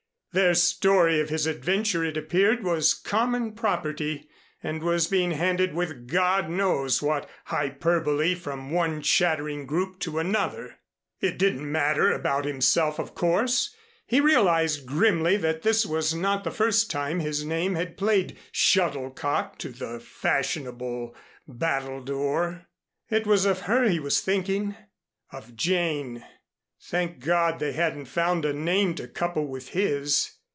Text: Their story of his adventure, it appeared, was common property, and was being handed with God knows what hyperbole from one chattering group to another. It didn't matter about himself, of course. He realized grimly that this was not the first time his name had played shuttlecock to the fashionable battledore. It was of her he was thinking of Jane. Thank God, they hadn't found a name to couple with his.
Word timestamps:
Their 0.33 0.53
story 0.53 1.19
of 1.19 1.27
his 1.27 1.45
adventure, 1.45 2.05
it 2.05 2.15
appeared, 2.15 2.63
was 2.63 2.93
common 2.93 3.51
property, 3.51 4.29
and 4.63 4.81
was 4.81 5.07
being 5.07 5.31
handed 5.31 5.73
with 5.73 6.07
God 6.07 6.49
knows 6.49 7.01
what 7.01 7.29
hyperbole 7.47 8.35
from 8.35 8.71
one 8.71 9.01
chattering 9.01 9.65
group 9.65 9.99
to 9.99 10.19
another. 10.19 10.79
It 11.19 11.37
didn't 11.37 11.69
matter 11.69 12.13
about 12.13 12.45
himself, 12.45 12.97
of 12.97 13.13
course. 13.13 13.75
He 14.07 14.21
realized 14.21 14.85
grimly 14.85 15.35
that 15.35 15.63
this 15.63 15.85
was 15.85 16.15
not 16.15 16.45
the 16.45 16.49
first 16.51 16.89
time 16.89 17.19
his 17.19 17.43
name 17.43 17.75
had 17.75 17.97
played 17.97 18.37
shuttlecock 18.53 19.57
to 19.57 19.67
the 19.69 19.99
fashionable 19.99 21.13
battledore. 21.45 22.67
It 23.09 23.27
was 23.27 23.45
of 23.45 23.63
her 23.63 23.89
he 23.89 23.99
was 23.99 24.21
thinking 24.21 24.77
of 25.33 25.57
Jane. 25.57 26.23
Thank 26.83 27.19
God, 27.19 27.59
they 27.59 27.73
hadn't 27.73 28.05
found 28.05 28.43
a 28.43 28.53
name 28.53 28.95
to 28.95 29.07
couple 29.07 29.45
with 29.45 29.69
his. 29.69 30.31